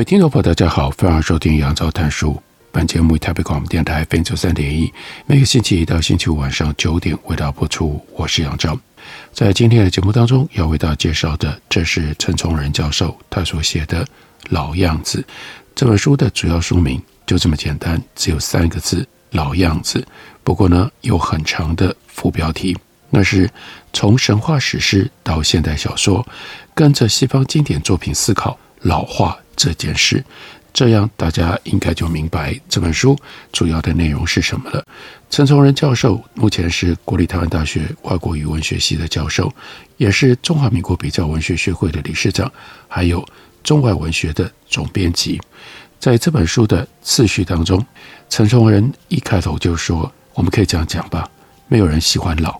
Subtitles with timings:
[0.00, 2.42] 位听众朋友，大家好，欢迎收听杨照谈书。
[2.72, 4.90] 本节目以台北广播电台 FM 三点一，
[5.26, 8.02] 每个星期一到星期五晚上九点为大家播出。
[8.16, 8.74] 我是杨照。
[9.34, 14.02] 在今天的节目当中，要为大家介绍的，这是陈崇仁教授他所写的
[14.48, 15.18] 《老样子》
[15.74, 20.02] 这本书的主要书名，就这么简单，只有三个字：老样子。
[20.42, 22.74] 不过呢，有很长的副标题，
[23.10, 23.50] 那是
[23.92, 26.26] 从神话史诗到现代小说，
[26.74, 30.24] 跟着西方经典作品思考老化这件事，
[30.72, 33.14] 这样大家应该就明白这本书
[33.52, 34.82] 主要的内容是什么了。
[35.28, 39.52] 陈崇仁教授目前是国立台湾大学外国语文学系的教授，
[39.98, 42.50] 也是中华民国比较文学学会的理事长，
[42.88, 43.22] 还有
[43.62, 45.38] 中外文学的总编辑。
[45.98, 47.84] 在这本书的次序当中，
[48.30, 51.28] 陈崇仁一开头就说：“我们可以这样讲吧，
[51.68, 52.58] 没有人喜欢老，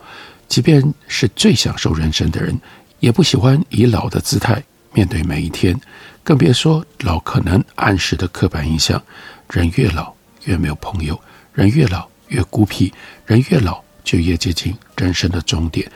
[0.49, 2.55] 即便是最享受人生的人，
[2.99, 4.63] 也不喜欢以老的姿态
[4.93, 5.75] 面对每一天。”
[6.31, 9.03] 更别说老可能暗示的刻板印象：
[9.51, 10.15] 人越老
[10.45, 11.21] 越没有朋友，
[11.53, 12.95] 人越老越孤僻，
[13.27, 15.91] 人越老就越接近人生的终点。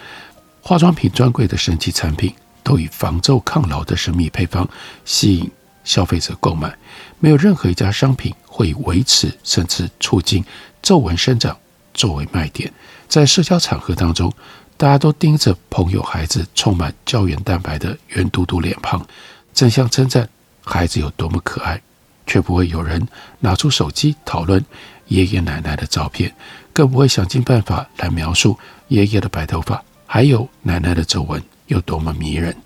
[0.61, 4.69] 化妆品专柜的神奇产品都以防皱抗老的神秘配方
[5.05, 5.49] 吸引
[5.85, 6.77] 消费者购买，
[7.21, 10.45] 没有任何一家商品会以维持甚至促进
[10.83, 11.57] 皱纹生长
[11.93, 12.73] 作为卖点。
[13.09, 14.33] 在社交场合当中，
[14.77, 19.07] 大家都盯着朋友孩子充满胶原蛋白的圆嘟嘟脸庞。
[19.55, 20.29] 争相称赞
[20.64, 21.80] 孩子有多么可爱，
[22.27, 23.07] 却不会有人
[23.39, 24.64] 拿出手机讨论
[25.08, 26.35] 爷爷奶奶的照片，
[26.73, 28.58] 更不会想尽办法来描述
[28.89, 32.57] 爷爷的白头发，还有奶奶的皱纹有多么迷人。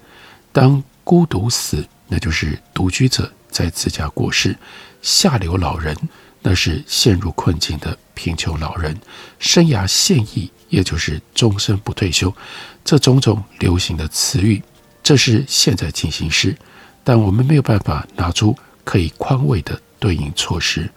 [0.52, 4.52] 当孤独死，那就是独居者在自家过世；
[5.02, 5.96] 下流老人，
[6.40, 8.94] 那是陷入困境的贫穷老人；
[9.38, 12.32] 生涯现役，也就是终身不退休。
[12.84, 14.62] 这种种流行的词语，
[15.02, 16.56] 这是现在进行时。
[17.08, 18.54] 但我们没有办法拿出
[18.84, 20.90] 可以宽慰的对应措施，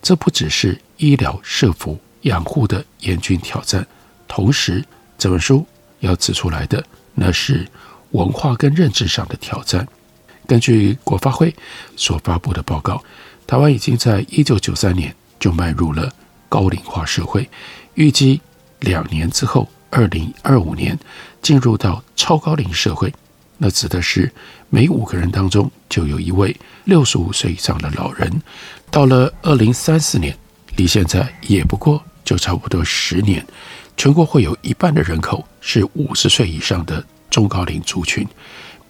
[0.00, 3.86] 这不只是医疗社服养护的严峻挑战，
[4.26, 4.82] 同时
[5.18, 5.66] 这本书
[5.98, 6.82] 要指出来的
[7.12, 7.68] 那是
[8.12, 9.86] 文化跟认知上的挑战。
[10.46, 11.54] 根据国发会
[11.94, 13.04] 所发布的报告，
[13.46, 16.10] 台湾已经在一九九三年就迈入了
[16.48, 17.46] 高龄化社会，
[17.96, 18.40] 预计
[18.78, 20.98] 两年之后，二零二五年
[21.42, 23.12] 进入到超高龄社会。
[23.62, 24.32] 那指的是
[24.70, 28.42] 每五个人当中就有一位六十五岁以上的老人。
[28.90, 30.34] 到了二零三四年，
[30.76, 33.46] 离现在也不过就差不多十年，
[33.98, 38.26] 全国会有一半的人口是五十岁以上的中高龄族群。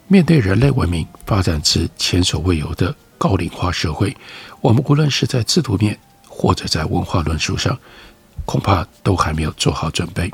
[0.07, 4.15] 面对人类文明发展至前所未有的高龄化社会，
[4.61, 7.77] 我们无论是在制度面或者在文化论述上，
[8.45, 10.31] 恐怕都还没有做好准备。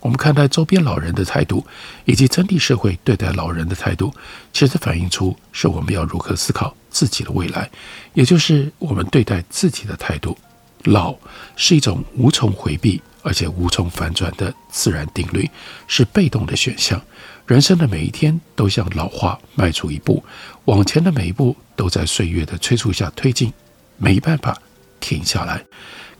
[0.00, 1.64] 我们看待周边老人的态度，
[2.04, 4.12] 以及整体社会对待老人的态度，
[4.52, 7.70] 其实反映出是我们要如何思考自己的未来，
[8.14, 10.36] 也就是我们对待自己的态度。
[10.84, 11.14] 老
[11.56, 15.48] 是一种无从回避而且无从反转的自然定律，
[15.86, 17.00] 是被动的选项。
[17.46, 20.24] 人生的每一天都向老化迈出一步，
[20.64, 23.52] 往前的每一步都在岁月的催促下推进，
[23.98, 24.56] 没办法
[25.00, 25.62] 停下来。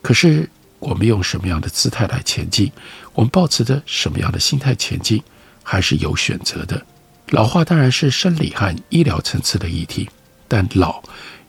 [0.02, 2.72] 可是，我们用什么样的姿态来前进？
[3.14, 5.22] 我们抱持着什么样的心态前进？
[5.62, 6.84] 还是有选择的。
[7.28, 10.08] 老化当然是生理和医疗层次的议题，
[10.48, 11.00] 但老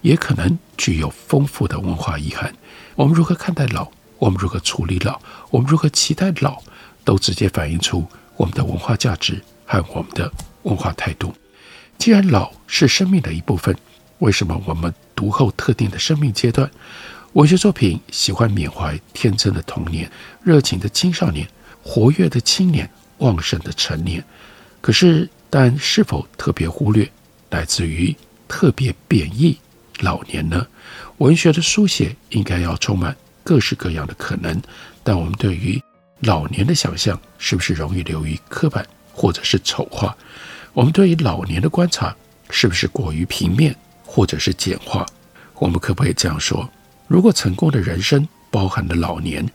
[0.01, 2.53] 也可能具有丰富的文化意涵。
[2.95, 3.89] 我们如何看待老？
[4.19, 5.19] 我们如何处理老？
[5.49, 6.61] 我们如何期待老？
[7.03, 8.05] 都直接反映出
[8.37, 10.31] 我们的文化价值和我们的
[10.63, 11.33] 文化态度。
[11.97, 13.75] 既然老是生命的一部分，
[14.19, 16.69] 为什么我们读后特定的生命阶段？
[17.33, 20.11] 文学作品喜欢缅怀天真的童年、
[20.43, 21.47] 热情的青少年、
[21.81, 22.89] 活跃的青年、
[23.19, 24.21] 旺盛的成年。
[24.81, 27.09] 可是，但是否特别忽略
[27.49, 28.13] 来自于
[28.49, 29.57] 特别贬义
[30.01, 30.67] 老年呢？
[31.19, 34.61] 文学的书写应该要充满各式各样的可能，
[35.01, 35.81] 但我们对于
[36.19, 40.13] 老年的想象是不是容易流于刻板或者是丑化？
[40.73, 42.13] 我们对于老年的观察
[42.49, 43.73] 是不是过于平面
[44.05, 45.05] 或者是简化？
[45.55, 46.69] 我们可不可以这样说？
[47.11, 49.45] 如果成功的人生包含了老年，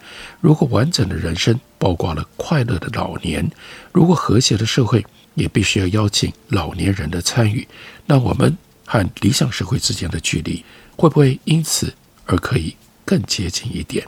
[0.42, 3.50] 如果完整的人生包括了快乐的老年，
[3.92, 7.66] 如果和谐的社会也必须要邀请老年人的参与。
[8.04, 8.54] 那我们
[8.84, 10.62] 和理想社会之间的距离，
[10.96, 11.94] 会不会因此
[12.26, 12.76] 而可以
[13.06, 14.06] 更接近一点？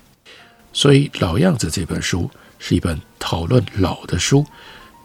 [0.74, 4.44] 所以，《老样子》这本书是一本讨论老的书，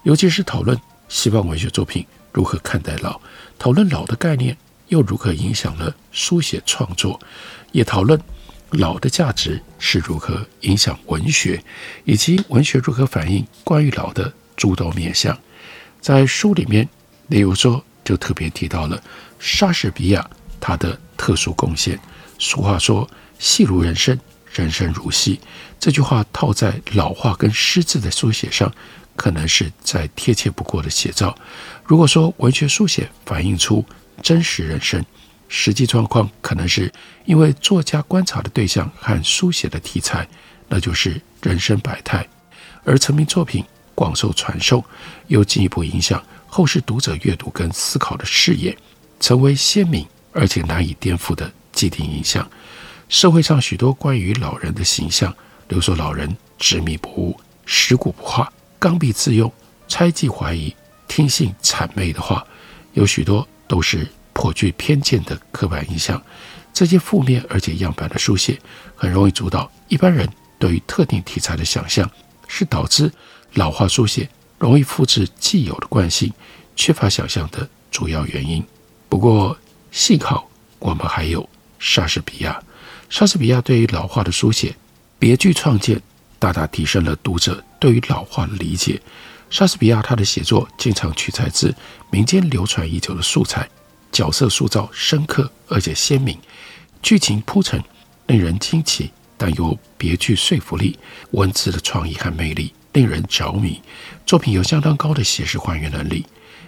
[0.03, 3.21] 尤其是讨论西方文学作品如何看待老，
[3.57, 4.57] 讨论老的概念
[4.89, 7.17] 又如何影响了书写创作，
[7.71, 8.19] 也讨论
[8.73, 11.63] 老的价值是如何影响文学，
[12.05, 15.37] 以及文学如何反映关于老的诸多面向。
[16.01, 16.87] 在书里面，
[17.27, 19.01] 例如说，就特别提到了
[19.39, 20.29] 莎士比亚
[20.59, 21.99] 他的特殊贡献。
[22.39, 23.09] 俗话说
[23.39, 24.19] ：“戏如人生。”
[24.53, 25.39] 人生如戏，
[25.79, 28.71] 这句话套在老话跟诗字的书写上，
[29.15, 31.35] 可能是再贴切不过的写照。
[31.83, 33.83] 如果说文学书写反映出
[34.21, 35.03] 真实人生，
[35.55, 36.91] 实际状况可能是
[37.25, 40.27] 因为作家观察的对象和书写的题材，
[40.67, 42.27] 那就是人生百态。
[42.83, 43.63] 而成名作品
[43.93, 44.83] 广受传授，
[45.27, 48.75] 又进一步影响后世读者阅读跟思考的视野，
[49.19, 52.49] 成为鲜明而且难以颠覆的既定印象。
[53.07, 55.31] 社会上许多关于老人的形象，
[55.67, 59.53] 比如说老人执迷不悟、食古不化、刚愎自用、
[59.87, 60.75] 猜忌怀疑、
[61.07, 62.43] 听信谄媚的话，
[62.93, 66.21] 有许多都是颇具偏见的刻板印象。
[66.73, 68.59] 这些负面而且样板的书写，
[68.95, 70.27] 很容易主导一般人
[70.57, 72.09] 对于特定题材的想象，
[72.47, 73.11] 是导致
[73.53, 74.27] 老化书写
[74.57, 76.33] 容易复制既有的惯性、
[76.75, 78.63] 缺乏想象的主要原因。
[79.07, 79.55] 不过
[79.91, 80.49] 幸好
[80.79, 81.47] 我们还有
[81.77, 82.59] 莎士比亚。
[83.09, 84.75] 莎士比亚对于老化的书写
[85.19, 86.01] 别具创建，
[86.39, 88.99] 大大提升了读者对于老化的理解。
[89.51, 91.75] 莎士比亚他的写作经常取材自
[92.09, 93.69] 民间流传已久的素材，
[94.13, 96.37] 角色塑造深刻而且鲜明，
[97.01, 97.83] 剧情铺陈
[98.27, 100.97] 令人惊奇，但又别具说服力。
[101.31, 103.81] 文字的创意和魅力令人着迷，
[104.25, 106.25] 作品有相当高的写实还原能力。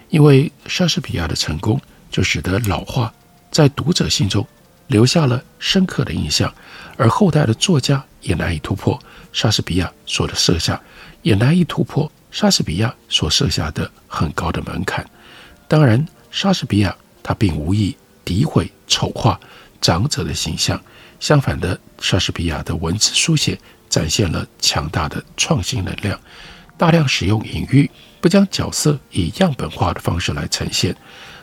[0.10, 1.80] 因为莎士比亚的成功，
[2.12, 3.14] 就使得老话
[3.52, 4.46] 在读者心中。
[4.88, 6.54] 留下了深刻的印象，
[6.96, 9.00] 而后代的作家也难以突破
[9.34, 10.80] 莎士比亚所的设下，
[11.24, 15.04] 也难以突破莎士比亚所设下的很高的门槛。
[15.68, 16.96] 当然，莎士比亚
[17.26, 19.40] 他并无意诋毁、丑化
[19.82, 20.80] 长者的形象，
[21.20, 26.20] 相反的，莎士比亚的文字书写展现了强大的创新能量，
[26.78, 27.90] 大量使用隐喻，
[28.22, 30.96] 不将角色以样本化的方式来呈现。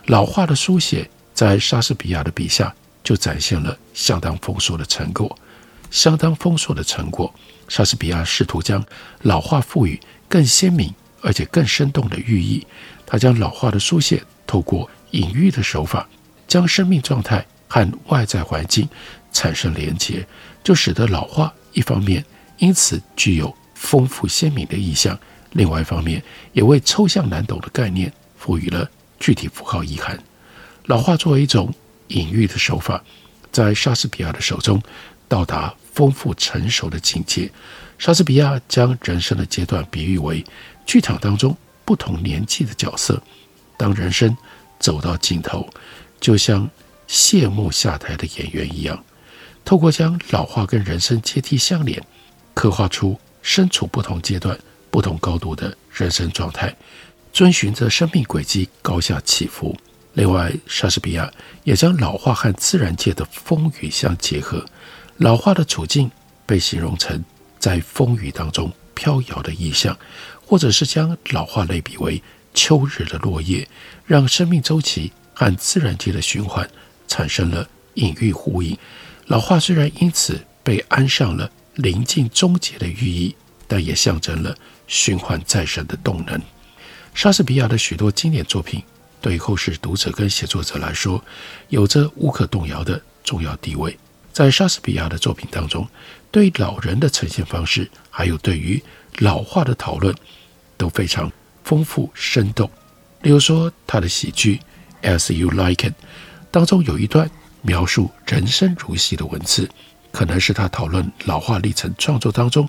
[0.07, 2.73] 老化的书写在莎士比亚的笔下。
[3.05, 5.37] 就展现了相当丰硕的成果，
[5.91, 7.35] 相当丰硕的成果。
[7.67, 8.81] 莎士比亚试图将
[9.23, 9.99] 老化赋予
[10.29, 12.65] 更鲜明而且更生动的寓意。
[13.05, 16.07] 他将老化的书写透过隐喻的手法，
[16.47, 18.87] 将生命状态和外在环境
[19.33, 20.27] 产生连结，
[20.63, 22.23] 就使得老化一方面
[22.59, 25.19] 因此具有丰富鲜明的意象，
[25.53, 26.23] 另外一方面
[26.53, 28.87] 也为抽象难懂的概念赋予了
[29.19, 30.23] 具体符号意涵。
[30.87, 31.73] 老化作为一种。
[32.09, 33.03] 隐喻的手法，
[33.51, 34.83] 在莎士比亚的手中
[35.29, 37.51] 到达丰富成熟的境界。
[37.97, 40.45] 莎士比亚将人生的阶段比喻为
[40.85, 41.57] 剧场当中
[41.87, 43.23] 不同年纪的角色。
[43.79, 44.37] 当人生
[44.83, 45.67] 走到尽头，
[46.21, 46.69] 就像
[47.07, 49.03] 谢幕下台的演员一样，
[49.65, 52.03] 透过将老化跟人生阶梯相连，
[52.53, 54.59] 刻画出身处不同阶段、
[54.91, 56.75] 不同高度的人生状态，
[57.33, 59.75] 遵循着生命轨迹高下起伏。
[60.15, 61.33] 另外，莎士比亚
[61.65, 64.63] 也将老化和自然界的风雨相结合。
[65.19, 66.11] 老化的处境
[66.45, 67.25] 被形容成
[67.59, 69.97] 在风雨当中飘摇的意象，
[70.45, 72.23] 或者是将老化类比为
[72.55, 73.67] 秋日的落叶，
[74.07, 76.69] 让生命周期和自然界的循环
[77.09, 78.77] 产生了隐喻呼应。
[79.27, 83.35] 老话虽然因此被安上了临近终结的寓意，
[83.67, 84.55] 但也象征了
[84.87, 86.41] 循环再生的动能。
[87.15, 88.83] 莎士比亚的许多经典作品，
[89.21, 91.23] 对后世读者跟写作者来说，
[91.69, 93.97] 有着无可动摇的重要地位。
[94.33, 95.87] 在莎士比亚的作品当中，
[96.31, 98.83] 对老人的呈现方式，还有对于
[99.19, 100.15] 老话的讨论，
[100.79, 101.31] 都非常
[101.65, 102.71] 丰富生动。
[103.23, 104.61] 例如说，他的喜剧
[105.17, 105.93] 《As You Like It》
[106.51, 107.31] 当中有一段
[107.63, 109.71] 描述人生如戏的文字，
[110.11, 112.69] 可能是他讨论老化历程创作当中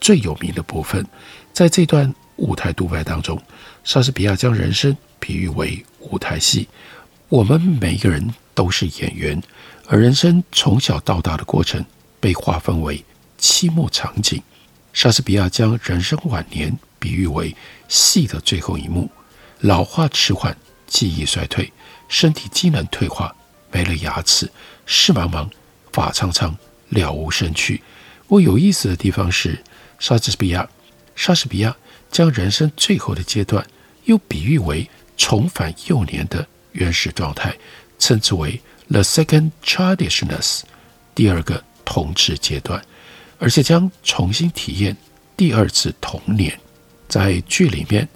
[0.00, 1.06] 最有名的部分。
[1.52, 3.40] 在这段舞台独白当中，
[3.84, 6.66] 莎士比亚将人生比喻为舞台戏，
[7.28, 9.42] 我们每一个人都是演员，
[9.86, 11.84] 而人生从小到大的过程
[12.18, 13.04] 被划分为
[13.36, 14.42] 七幕场景。
[14.92, 17.56] 莎士比亚将人生晚年比喻为
[17.88, 19.10] 戏的最后一幕，
[19.58, 21.72] 老化迟缓，记忆衰退，
[22.08, 23.34] 身体机能退化，
[23.72, 24.48] 没了牙齿，
[24.86, 25.50] 视茫茫，
[25.92, 26.56] 发苍苍，
[26.90, 27.82] 了无生趣。
[28.28, 29.64] 我有意思的地方是，
[29.98, 30.68] 莎士比亚，
[31.16, 31.74] 莎士比亚
[32.12, 33.66] 将人生最后的阶段。
[34.04, 37.54] 又比喻为重返幼年的原始状态，
[37.98, 40.62] 称之为 the second childishness，
[41.14, 42.82] 第二个童稚阶段，
[43.38, 44.96] 而且将重新体验
[45.36, 46.58] 第二次童年。
[47.10, 48.08] 在剧里面，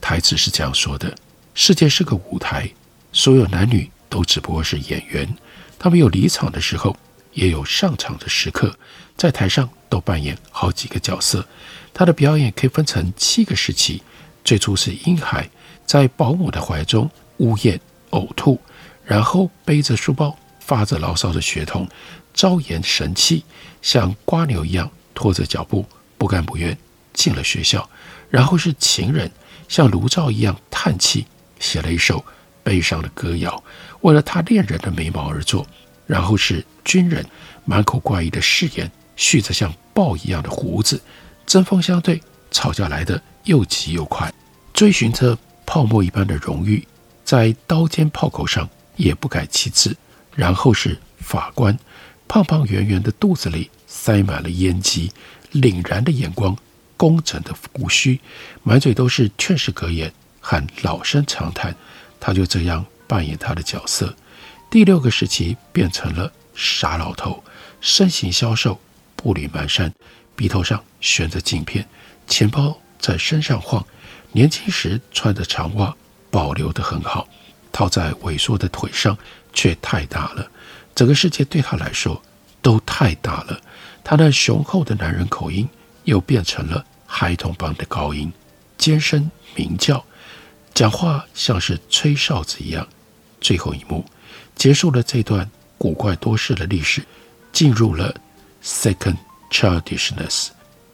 [0.00, 1.12] 台词是这样说的
[1.52, 2.70] ：“世界是个舞台，
[3.12, 5.36] 所有男女都只不过是演员，
[5.76, 6.96] 他们有离场的时候，
[7.32, 8.78] 也有上场的时刻，
[9.16, 11.44] 在台上都扮演好几个角色。
[11.92, 14.00] 他的表演可以分成七个时期：
[14.44, 15.50] 最初是婴孩，
[15.84, 18.60] 在保姆的怀中呜咽呕吐，
[19.04, 21.88] 然后背着书包，发着牢骚的学童，
[22.32, 23.42] 招言神气，
[23.82, 25.84] 像瓜牛一样拖着脚步，
[26.16, 26.78] 不甘不愿
[27.12, 27.90] 进了学校。
[28.30, 29.30] 然后是情人，
[29.68, 31.26] 像炉灶一样叹气，
[31.58, 32.24] 写了一首
[32.62, 33.62] 悲伤的歌谣，
[34.00, 35.66] 为了他恋人的眉毛而作。
[36.06, 37.26] 然后是军人，
[37.64, 41.00] 满口怪异的誓言，蓄着像豹一样的胡子，
[41.44, 44.32] 针锋相对，吵架来得又急又快，
[44.72, 46.86] 追寻着泡沫一般的荣誉，
[47.24, 49.96] 在刀尖炮口上也不改其志。
[50.36, 51.76] 然后是法官，
[52.28, 55.10] 胖胖圆圆的肚子里塞满了烟机，
[55.52, 56.56] 凛然的眼光。
[56.96, 58.20] 工整的胡须，
[58.62, 61.74] 满嘴都是劝世格言和老生常谈，
[62.18, 64.14] 他就这样扮演他的角色。
[64.70, 67.44] 第六个时期变成了傻老头，
[67.80, 68.80] 身形消瘦，
[69.14, 69.92] 步履蹒跚，
[70.34, 71.86] 鼻头上悬着镜片，
[72.26, 73.86] 钱包在身上晃。
[74.32, 75.94] 年轻时穿的长袜
[76.30, 77.28] 保留得很好，
[77.72, 79.16] 套在萎缩的腿上
[79.52, 80.50] 却太大了。
[80.94, 82.22] 整个世界对他来说
[82.60, 83.60] 都太大了。
[84.02, 85.68] 他那雄厚的男人口音。
[86.06, 88.32] 又变成了孩童般的高音，
[88.78, 90.04] 尖声鸣叫，
[90.72, 92.88] 讲话像是吹哨子一样。
[93.40, 94.04] 最后一幕
[94.54, 97.02] 结束了这段古怪多事的历史，
[97.52, 98.14] 进入了
[98.62, 99.16] second
[99.50, 100.48] childishness，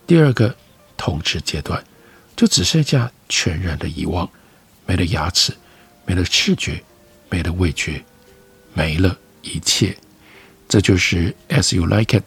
[0.07, 0.55] 第二个
[0.97, 1.83] 童稚阶段，
[2.35, 4.29] 就只剩下全然的遗忘，
[4.85, 5.53] 没了牙齿，
[6.05, 6.83] 没了视觉，
[7.31, 8.05] 没了味觉，
[8.75, 9.97] 没了一切。
[10.69, 12.25] 这就是 As You Like It，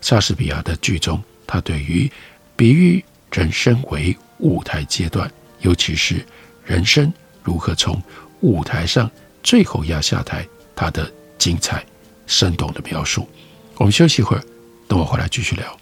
[0.00, 1.22] 莎士比亚的剧中。
[1.52, 2.10] 他对于
[2.56, 5.30] 比喻人生为舞台阶段，
[5.60, 6.24] 尤其是
[6.64, 8.02] 人生如何从
[8.40, 9.10] 舞台上
[9.42, 11.84] 最后压下台，他的精彩
[12.26, 13.28] 生动的描述。
[13.76, 14.42] 我们休息一会儿，
[14.88, 15.81] 等我回来继续聊。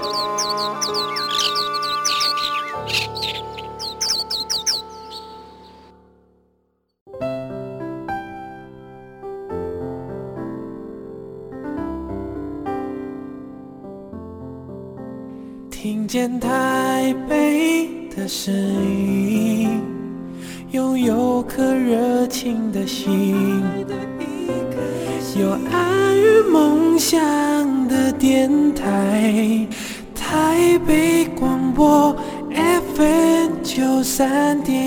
[31.01, 32.15] 台北广播
[32.53, 34.79] FM 九三点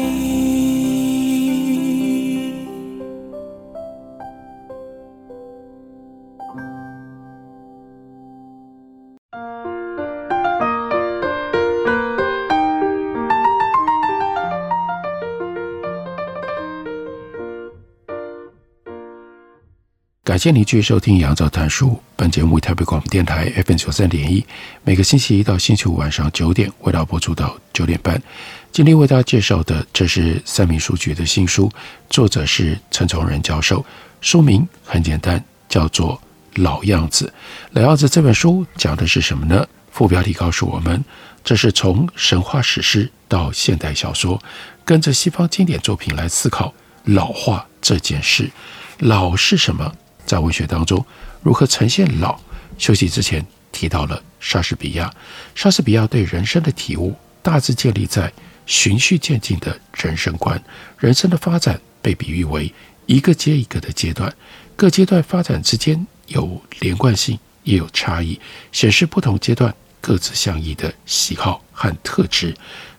[20.45, 21.89] 谢你继续收听《杨照谈书》。
[22.17, 24.45] 本节目为台北广播电台 FM 九三点一，
[24.83, 28.23] 每个星期一到星期五晚上九点，为大家播出到九点半。
[28.71, 31.73] 今天为大家介绍的，这是三民书局的新书，
[32.11, 33.83] 作者是陈崇仁教授。
[34.21, 36.21] 书名很简单，叫做
[36.63, 37.25] 《老样子》。
[37.71, 39.67] 老样子这本书讲的是什么呢？
[39.93, 41.03] 副标题告诉我们，
[41.43, 44.39] 这是从神话史诗到现代小说，
[44.85, 46.75] 跟着西方经典作品来思考
[47.05, 48.51] 老化这件事。
[48.99, 49.91] 老是什么？
[50.26, 51.04] 在文学当中，
[51.43, 52.38] 如何呈现老？
[52.76, 55.12] 休息之前提到了莎士比亚，
[55.54, 58.33] 莎士比亚对人生的体悟大致建立在
[58.66, 60.61] 循序渐进的人生观。
[60.99, 62.73] 人生的发展被比喻为
[63.07, 64.35] 一个接一个的阶段，
[64.75, 68.40] 各阶段发展之间有连贯性，也有差异，
[68.73, 72.57] 显示不同阶段各自相异的喜好和特质，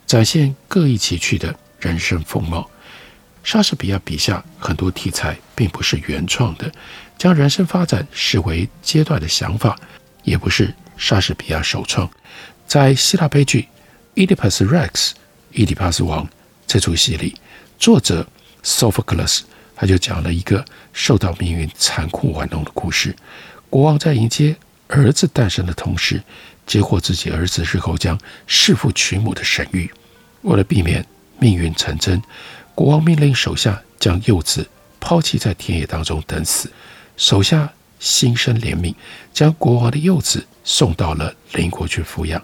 [0.08, 2.70] 展现各异其趣的人生风貌。
[3.44, 6.72] 莎士比亚笔下很多题材并不是原创的，
[7.18, 9.78] 将人生发展视为阶段的想法，
[10.24, 12.10] 也不是莎士比亚首创。
[12.68, 13.62] 在希腊悲剧
[14.14, 14.90] 《伊底帕斯 Rex》
[15.52, 16.28] （伊底帕斯王）
[16.68, 17.36] 这出戏里，
[17.78, 18.28] 作者
[18.64, 19.42] Sophocles
[19.76, 23.16] 他就讲了一个受到命运残酷玩弄的故事。
[23.70, 24.56] 国王在迎接
[24.88, 26.22] 儿子诞生的同时，
[26.66, 28.18] 接获自己儿子日后将
[28.48, 29.90] 弑父娶母的神谕。
[30.42, 31.06] 为了避免
[31.40, 32.22] 命运成真，
[32.74, 34.68] 国王命令手下将幼子
[35.00, 36.72] 抛弃在田野当中等死。
[37.18, 38.94] 手下心生怜悯，
[39.34, 42.42] 将国王的幼子送到了邻国去抚养。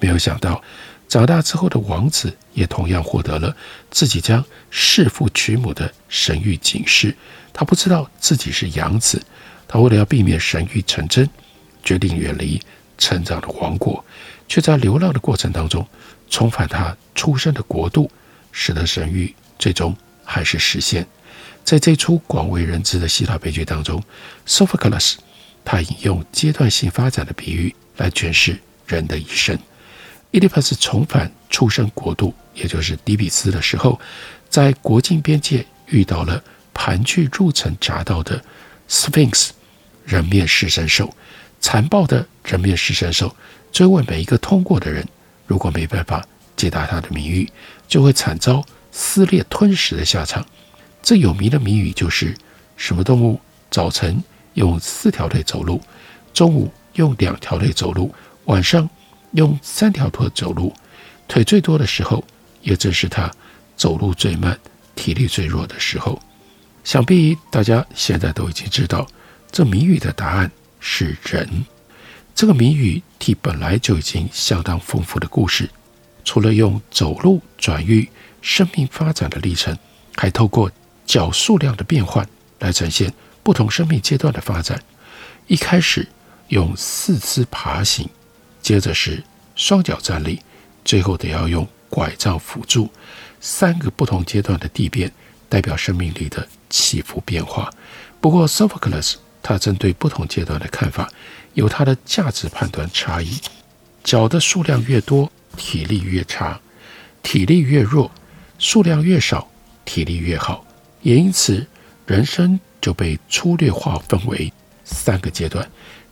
[0.00, 0.62] 没有想到，
[1.08, 3.56] 长大之后的王子也同样获得了
[3.90, 7.16] 自己将弑父娶母的神谕警示。
[7.52, 9.20] 他不知道自己是养子，
[9.66, 11.28] 他为了要避免神谕成真，
[11.82, 12.60] 决定远离
[12.96, 14.04] 成长的王国，
[14.46, 15.86] 却在流浪的过程当中
[16.28, 18.10] 重返他出生的国度，
[18.52, 19.32] 使得神谕。
[19.58, 21.04] 最终还是实现，
[21.68, 24.02] 在这出广为人知的希腊悲剧当中
[24.46, 25.16] ，Sophocles
[25.62, 29.58] 他引用阶段性发展的比喻来诠释人的一生。
[30.30, 34.00] 伊底帕斯重返出生国度，也就是底比斯的时候，
[34.48, 38.42] 在国境边界遇到了盘踞入城闸道的
[38.88, 39.50] Sphinx
[40.06, 41.14] 人面狮身兽，
[41.60, 43.36] 残暴的人面狮身兽
[43.70, 45.06] 追问每一个通过的人，
[45.46, 47.46] 如果没办法解答他的谜语，
[47.86, 48.64] 就会惨遭。
[48.90, 50.42] 撕裂吞噬的下场。
[51.02, 52.34] 最有名的谜语就是：
[52.76, 53.40] 什么动物
[53.70, 54.22] 早晨
[54.54, 55.80] 用四条腿走路，
[56.34, 58.14] 中午用两条腿走路，
[58.44, 58.88] 晚上
[59.32, 60.74] 用三条腿走路？
[61.26, 62.24] 腿最多的时候，
[62.62, 63.30] 也正是它
[63.76, 64.58] 走路最慢、
[64.94, 66.20] 体力最弱的时候。
[66.84, 69.06] 想必大家现在都已经知道，
[69.50, 71.64] 这谜语的答案是人。
[72.34, 75.68] 这个谜语替本来就已经相当丰富的故事，
[76.24, 78.08] 除了用走路转喻。
[78.40, 79.76] 生命发展的历程，
[80.16, 80.70] 还透过
[81.08, 83.10] 脚数量的变换来展现
[83.42, 84.80] 不同生命阶段的发展。
[85.46, 86.06] 一开始
[86.48, 88.06] 用四肢爬行，
[88.60, 89.24] 接着是
[89.56, 90.38] 双脚站立，
[90.84, 92.90] 最后得要用拐杖辅助。
[93.40, 95.10] 三个不同阶段的地变，
[95.48, 97.70] 代表生命力的起伏变化。
[98.20, 101.08] 不过，Sophocles 他针对不同阶段的看法，
[101.54, 103.40] 有他的价值判断差异。
[104.04, 106.60] 脚的数量越多，体力越差；
[107.22, 108.10] 体力越弱。
[108.58, 109.48] 数量越少，
[109.84, 110.66] 体力越好，
[111.02, 111.66] 也因此，
[112.06, 114.52] 人生就被粗略划分为
[114.84, 115.68] 三个阶段。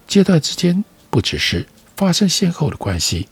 [0.06, 3.26] 阶段之间不只是发生先后的关系，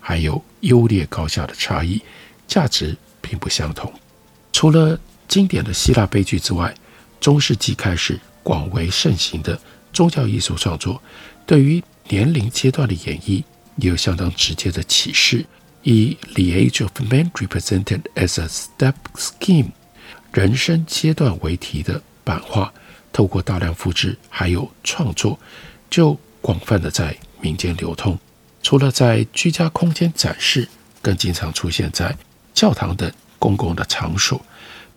[0.00, 2.00] 还有优劣高下的差异，
[2.46, 3.92] 价值并不相同。
[4.52, 6.74] 除了经典的希腊悲剧之外，
[7.20, 9.58] 中世纪开始广为盛行的
[9.92, 11.02] 宗教艺术创作，
[11.46, 13.42] 对于年龄阶段的演绎
[13.76, 15.44] 也有相当直接的启示。
[15.82, 19.64] 以《The Age of Man Represented as a Step Scheme》
[20.32, 22.72] 人生阶段为题的版画，
[23.12, 25.38] 透过大量复制还有创作，
[25.88, 28.18] 就广泛的在民间流通。
[28.62, 30.68] 除了在居家空间展示，
[31.02, 32.16] 更经常出现在
[32.54, 34.40] 教堂等公共的场所。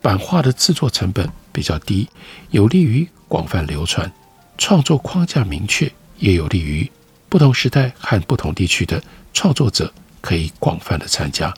[0.00, 2.08] 版画的制作成本比较低，
[2.50, 4.10] 有利于广泛流传。
[4.58, 6.88] 创作框架明确，也有利于
[7.28, 9.92] 不同时代和不同地区的创作者。
[10.20, 11.52] 可以广泛的参加，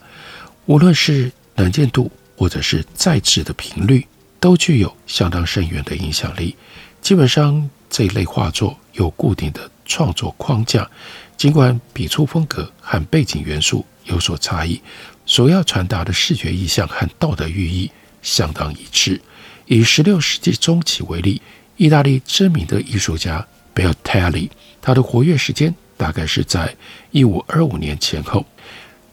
[0.65, 4.05] 无论是能见度或者是在制的频率，
[4.39, 6.55] 都具有相当深远的影响力。
[7.01, 10.87] 基本上这一类画作有固定的创作框架，
[11.35, 14.79] 尽管笔触风格和背景元素有所差异，
[15.25, 17.89] 所要传达的视觉意象和道德寓意
[18.21, 19.19] 相当一致。
[19.65, 21.41] 以十六世纪中期为例，
[21.75, 24.49] 意大利知名的艺术家 Botticelli，
[24.81, 26.75] 他的活跃时间大概是在
[27.11, 28.45] 一五二五年前后。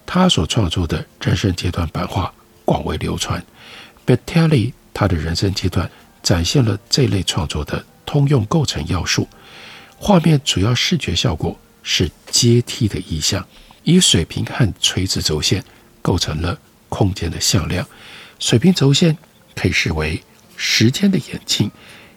[0.05, 2.31] 他所创作的人生阶段版画
[2.65, 3.41] 广为流传。
[4.03, 5.89] b e t t e l l i 他的人生阶段
[6.21, 9.27] 展现了这类创作的通用构成要素。
[9.97, 13.45] 画面主要视觉效果是阶梯的意象，
[13.83, 15.63] 以水平和垂直轴线
[16.01, 17.87] 构成了空间的向量。
[18.39, 19.17] 水平轴线
[19.55, 20.21] 可以视为
[20.57, 21.71] 时间的演进，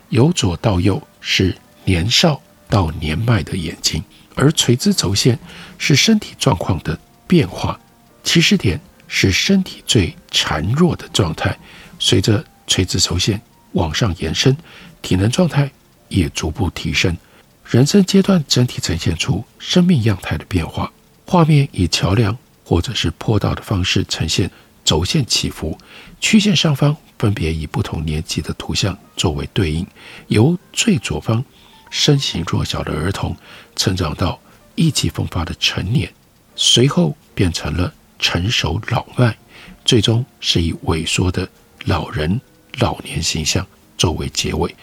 [0.09, 4.03] 由左到右是年少到年迈的演进，
[4.35, 5.39] 而垂直轴线
[5.79, 6.99] 是身体状况的。
[7.29, 7.79] 变化
[8.25, 11.59] 起始点是身体最孱弱的状态，
[11.99, 13.40] 随着垂直轴线
[13.73, 14.57] 往上延伸，
[15.03, 15.68] 体能状态
[16.09, 17.16] 也逐步提升。
[17.64, 20.92] 人生阶段整体呈现出生命样态的变化。
[21.27, 24.51] 画面以桥梁或者是坡道的方式呈现
[24.85, 25.77] 轴线起伏，
[26.21, 29.87] 曲线上方分别以不同年纪的图像作为对应，
[30.29, 31.44] 由最左方
[31.90, 33.37] 身形弱小的儿童
[33.77, 34.40] 成长到
[34.75, 36.11] 意气风发的成年，
[36.57, 39.37] 随后变成了成熟老迈，
[39.85, 41.48] 最终是以萎缩的
[41.85, 42.40] 老人
[42.78, 44.74] 老年形象作为结尾。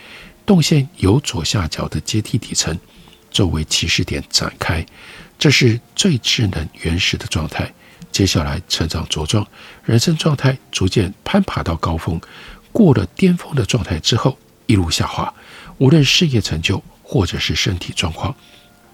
[0.46, 2.78] 动线由左下角的阶梯底层
[3.32, 4.86] 作为起始点展开，
[5.38, 7.74] 这是最稚嫩原始的状态。
[8.12, 9.46] 接下来成长茁壮，
[9.84, 12.22] 人生状态逐渐攀爬到高峰，
[12.72, 15.34] 过了巅峰的状态之后，一路下滑。
[15.80, 18.34] 无论事业成就或者是身体状况，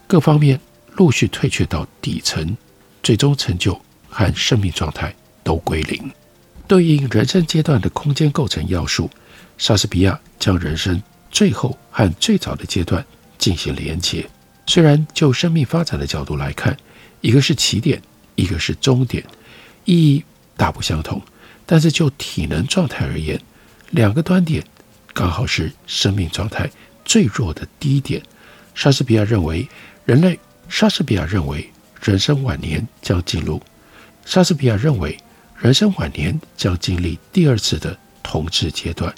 [0.08, 0.58] 各方面
[0.96, 2.56] 陆续退却到底层，
[3.02, 3.80] 最终成就
[4.12, 6.12] 和生命状态都归零。
[6.68, 9.10] 对应人生阶段的空间构成要素，
[9.58, 13.04] 莎士比亚将人生最后和最早的阶段
[13.38, 14.28] 进行连结。
[14.66, 16.76] 虽然就生命发展的角度来看，
[17.20, 18.00] 一个是起点。
[18.34, 19.22] 一个是终点，
[19.84, 20.24] 意义
[20.56, 21.20] 大不相同，
[21.66, 23.38] 但是就体能状态而言，
[23.90, 24.64] 两个端点
[25.12, 26.68] 刚好是生命状态
[27.04, 28.22] 最弱的低点。
[28.74, 29.68] 莎士比亚认为，
[30.06, 31.70] 人类，莎士比亚认为，
[32.00, 33.60] 人生晚年将进入，
[34.24, 35.18] 莎士比亚认为，
[35.56, 39.14] 人生晚年将经历第二次的童稚阶段。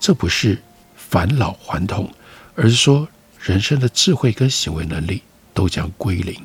[0.00, 0.62] 这不是
[0.96, 2.12] 返老还童，
[2.54, 3.08] 而是说
[3.40, 6.40] 人生的智慧跟行为能力都将归零，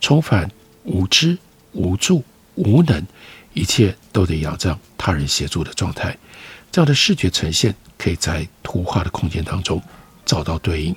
[0.00, 0.50] 重返
[0.84, 1.38] 无知。
[1.72, 2.24] 无助、
[2.56, 3.06] 无能，
[3.54, 6.18] 一切都得仰仗他人协助的状态。
[6.72, 9.80] 这样的视觉呈现，可以在图画的空间当中
[10.26, 10.92] 找到对应。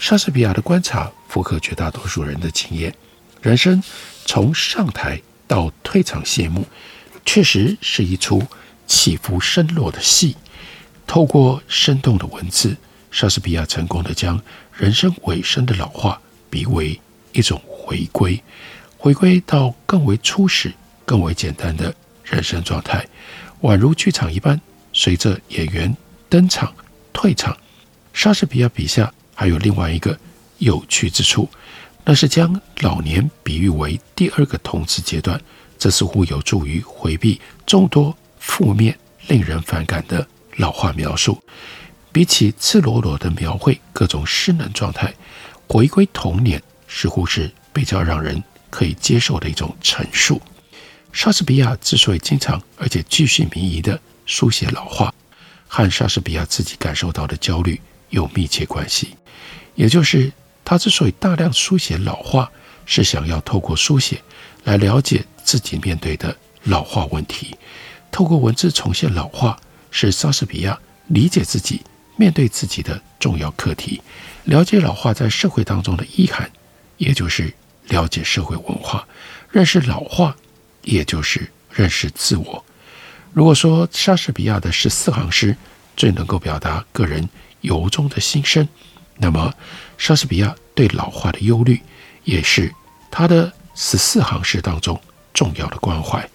[0.00, 2.92] 莎士比亚的观察符合绝大多数人的经验。
[3.40, 3.80] 人生
[4.26, 6.64] 从上台到退场谢幕，
[7.26, 8.40] 确实是一出
[8.86, 10.36] 起伏升落的戏。
[11.08, 12.76] 透过生动的文字，
[13.10, 14.40] 莎士比亚成功地将
[14.72, 17.00] 人生尾声的老化比为
[17.32, 18.40] 一种回归。
[18.96, 20.72] 回归到更为初始、
[21.04, 23.04] 更为简单的人生状态，
[23.62, 24.60] 宛如剧场一般，
[24.92, 25.96] 随着演员
[26.28, 26.72] 登场、
[27.12, 27.58] 退场。
[28.12, 30.16] 莎士比亚笔下还有另外一个
[30.58, 31.48] 有趣之处，
[32.04, 35.40] 那是将老年比喻为第二个童稚阶段，
[35.78, 41.42] 这似乎有助于回避众多负面、令人反感的老化描述。
[42.12, 45.14] 比起赤裸裸地描绘各种失能状态，
[45.68, 48.42] 回归童年似乎是比较让人。
[48.72, 50.40] 可以接受的一种陈述。
[51.12, 55.12] 莎士比亚之所以经常而且巨细靡遗地书写老化，
[55.66, 59.16] 和莎士比亚自己感受到的焦虑有密切关系。
[59.74, 60.32] 也就是
[60.70, 62.48] 他之所以大量书写老化，
[62.86, 64.22] 是想要透过书写
[64.62, 67.56] 来了解自己面对的老化问题。
[68.12, 69.58] 透过文字重现老化，
[69.90, 70.78] 是莎士比亚
[71.08, 71.82] 理解自己、
[72.16, 74.00] 面对自己的重要课题。
[74.44, 76.48] 了解老化在社会当中的意涵，
[76.98, 77.52] 也就是。
[77.88, 79.04] 了解社会文化，
[79.50, 80.36] 认识老化，
[80.82, 82.64] 也就是认识自我。
[83.32, 85.56] 如果说莎士比亚的十四行诗
[85.96, 87.28] 最能够表达个人
[87.62, 88.68] 由衷的心声，
[89.22, 89.52] 那么
[89.98, 91.80] 莎士比亚对老化的忧虑，
[92.24, 92.74] 也是
[93.10, 94.98] 他的十四行诗当中
[95.34, 96.26] 重要的关怀。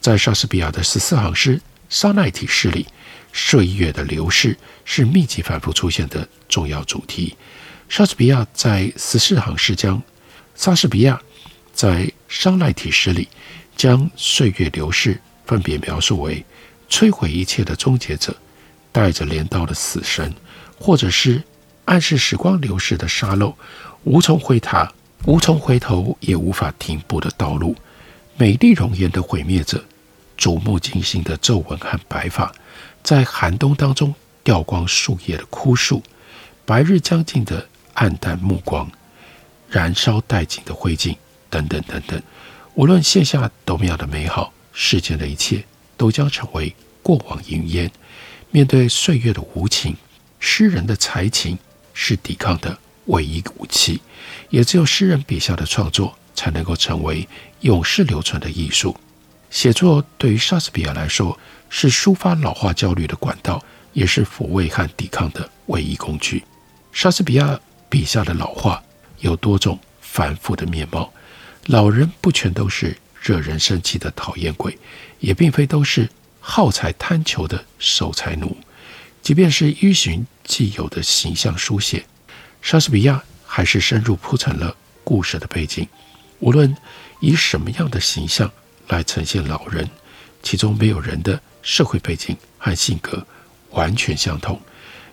[0.00, 1.56] 在莎士比亚的十四行诗
[1.88, 2.86] 《莎奈体诗》里，
[3.32, 7.34] 岁月的流逝是密集反复出现的重要主题。
[7.88, 10.02] 莎士比亚在十四行诗将
[10.54, 11.20] 莎士比亚
[11.72, 13.28] 在《商籁体诗》里，
[13.76, 16.44] 将岁月流逝分别描述为
[16.90, 18.36] 摧毁一切的终结者，
[18.92, 20.34] 带着镰刀的死神，
[20.78, 21.42] 或者是
[21.86, 23.54] 暗示时光流逝的沙漏，
[24.02, 24.92] 无从回塔、
[25.24, 27.76] 无从回头也无法停步的道路，
[28.36, 29.82] 美丽容颜的毁灭者，
[30.36, 32.52] 触目惊心的皱纹和白发，
[33.04, 36.02] 在寒冬当中掉光树叶的枯树，
[36.64, 38.90] 白日将近的黯淡目光。
[39.68, 41.16] 燃烧殆尽的灰烬，
[41.48, 42.20] 等等等等，
[42.74, 45.64] 无论现下多么样的美好，世间的一切
[45.96, 47.90] 都将成为过往云烟。
[48.50, 49.96] 面对岁月的无情，
[50.40, 51.58] 诗人的才情
[51.96, 54.00] 是抵抗的唯一武器。
[54.50, 57.26] 也只有诗人笔下的创作，才能够成为
[57.62, 58.94] 永世留存的艺术。
[59.50, 61.36] 写作对于莎士比亚来说，
[61.70, 66.44] 是抒发老化焦虑的管道，也是抚慰和抵抗的唯一工具。
[66.92, 68.80] 莎士比亚笔下的老化。
[69.20, 71.10] 有多种繁复的面貌，
[71.68, 74.78] 老人不全都是惹人生气的讨厌鬼，
[75.20, 76.06] 也并非都是
[76.38, 78.54] 好财贪求的守财奴。
[79.26, 82.06] 即便是依循既有的形象书写，
[82.62, 85.84] 莎士比亚还是深入铺陈了故事的背景。
[86.38, 86.72] 无论
[87.18, 88.48] 以什么样的形象
[88.86, 89.90] 来呈现老人，
[90.44, 93.26] 其中没有人的社会背景和性格
[93.70, 94.60] 完全相同，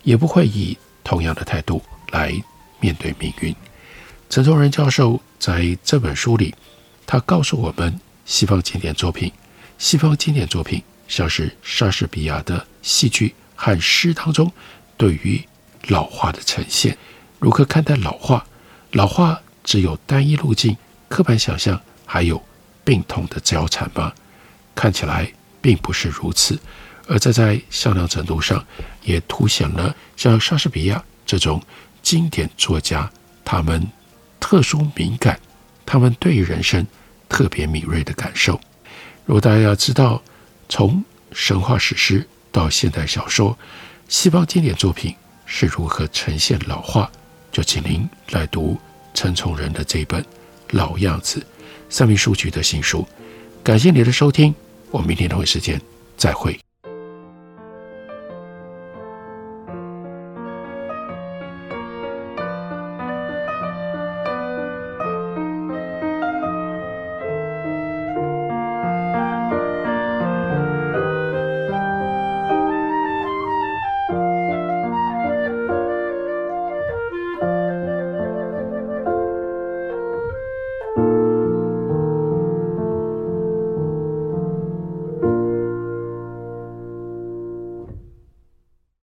[0.03, 2.31] 也不会以同样的态度来
[2.79, 3.55] 面对命运。
[4.29, 6.53] 陈崇仁教授在这本书里，
[7.07, 9.31] 他告诉我们，西方经典作品，
[9.79, 14.51] 西方经典作品像是莎士比亚的《戏剧和诗当中
[14.97, 15.41] 对于
[15.87, 16.97] 老化的呈现。
[17.39, 18.45] 如何看待老化？
[18.91, 20.75] 老化只有单一路径、
[21.07, 22.43] 刻板想象，还有
[22.83, 24.11] 病痛的交缠吗？
[24.75, 26.59] 看起来并不是如此。
[27.07, 28.65] 而这在相当程度上
[29.01, 31.61] 也凸显了像莎士比亚这种
[32.01, 33.09] 经典作家，
[33.45, 33.87] 他们
[34.41, 35.39] 特殊敏感，
[35.85, 36.85] 他们对于人生
[37.29, 38.59] 特别敏锐的感受。
[39.25, 40.21] 如果大家要知道
[40.67, 43.57] 从神话史诗到现代小说，
[44.07, 45.13] 西方经典作品
[45.45, 47.11] 是如何呈现老化，
[47.51, 48.79] 就请您来读
[49.13, 50.21] 陈崇仁的这本
[50.69, 51.39] 《老样子》，
[51.89, 53.05] 三明书局的新书。
[53.63, 54.53] 感谢您的收听，
[54.91, 55.81] 我们明天同一时间
[56.15, 56.62] 再会。